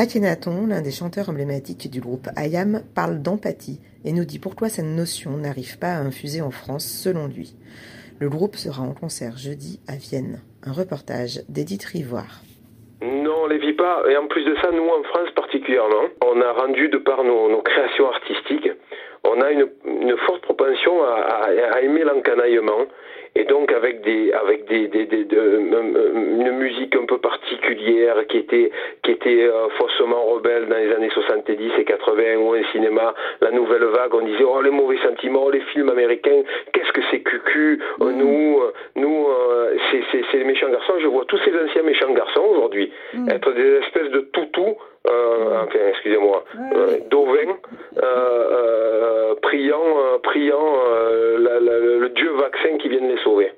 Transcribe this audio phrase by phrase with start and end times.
[0.00, 4.84] Akhenaton, l'un des chanteurs emblématiques du groupe IAM, parle d'empathie et nous dit pourquoi cette
[4.84, 7.56] notion n'arrive pas à infuser en France selon lui.
[8.20, 10.38] Le groupe sera en concert jeudi à Vienne.
[10.62, 12.42] Un reportage d'Edith Rivoire.
[13.02, 14.04] Non, on les vit pas.
[14.08, 17.60] Et en plus de ça, nous en France particulièrement, on a rendu de par nos,
[17.62, 18.70] créations artistiques,
[19.24, 19.66] on a une,
[20.26, 22.86] forte propension à, aimer l'encanaillement
[23.34, 27.37] et donc avec des avec des, des, des de, une musique un peu particulière
[28.28, 28.70] qui était
[29.02, 33.50] qui était euh, faussement rebelle dans les années 70 et 80 ou un cinéma la
[33.50, 37.80] nouvelle vague on disait oh les mauvais sentiments les films américains qu'est-ce que c'est cucu
[38.00, 38.18] euh, mm.
[38.18, 39.28] nous euh, nous
[39.90, 43.28] c'est c'est les méchants garçons je vois tous ces anciens méchants garçons aujourd'hui mm.
[43.30, 44.76] être des espèces de toutous
[45.10, 47.56] euh, enfin, excusez-moi, euh, Dauvin,
[48.02, 50.74] euh, priant, priant
[51.38, 53.52] le dieu vaccin qui vient de les sauver.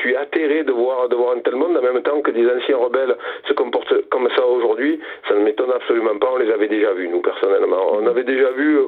[0.00, 2.46] Je, suis atterré de voir, de voir un tel monde en même temps que des
[2.48, 4.98] anciens rebelles se comportent comme ça aujourd'hui.
[5.28, 7.92] Ça ne m'étonne absolument pas, on les avait déjà vus, nous, personnellement.
[7.92, 8.78] On avait déjà vu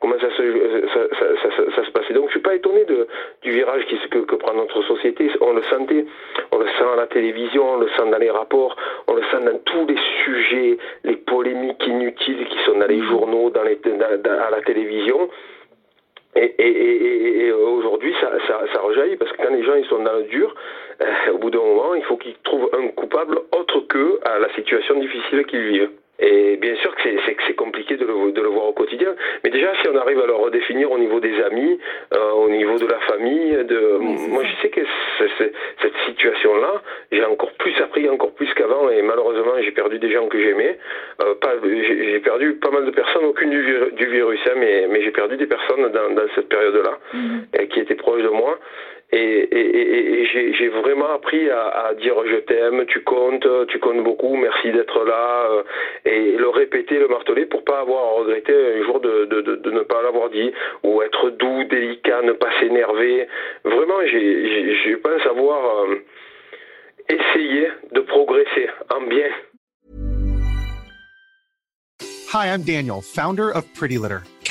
[0.00, 2.14] comment ça se, ça, se passait.
[2.14, 2.84] Donc je suis pas étonné
[3.42, 5.30] du virage que, prend notre société.
[5.40, 6.06] On le sentait,
[6.50, 8.76] on le sent à la télévision, on le sent dans les rapports,
[9.06, 13.50] on le sent dans tous les sujets, les polémiques inutiles qui sont dans les journaux,
[13.50, 15.28] dans les, à la télévision.
[16.36, 20.54] Et, aujourd'hui, ça, ça, rejaillit parce que quand les gens ils sont dans le dur,
[21.00, 24.52] euh, au bout d'un moment, il faut qu'ils trouvent un coupable autre que à la
[24.54, 25.90] situation difficile qu'ils vivent.
[26.20, 27.02] Et bien sûr que
[27.46, 30.26] c'est compliqué de le, de le, voir au quotidien, mais déjà si on arrive à
[30.26, 31.78] le redéfinir au niveau des amis,
[32.14, 33.98] euh, au niveau de la famille, de
[34.30, 34.80] moi je sais que
[35.82, 40.28] cette situation-là, j'ai encore plus appris, encore plus qu'avant, et malheureusement j'ai perdu des gens
[40.28, 40.78] que j'aimais.
[41.20, 45.02] Euh, pas, j'ai perdu pas mal de personnes, aucune du, du virus, hein, mais, mais
[45.02, 47.68] j'ai perdu des personnes dans, dans cette période-là, mm-hmm.
[47.68, 48.58] qui étaient proches de moi.
[49.12, 50.24] Et,
[50.58, 55.48] j'ai vraiment appris à, dire je t'aime, tu comptes, tu comptes beaucoup, merci d'être là,
[55.50, 55.62] euh,
[56.04, 60.02] et le répéter, le marteler pour pas avoir à regretter un jour de, ne pas
[60.02, 63.28] l'avoir dit, ou être doux, délicat, ne pas s'énerver.
[63.64, 65.96] Vraiment, je pense avoir euh,
[67.08, 69.28] essayé de progresser en bien.
[72.32, 74.22] Hi, I'm Daniel, founder of Pretty Litter.